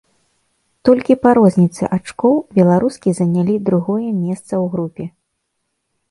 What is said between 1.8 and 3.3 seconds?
ачкоў беларускі